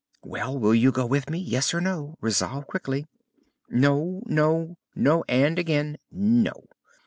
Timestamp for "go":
0.91-1.05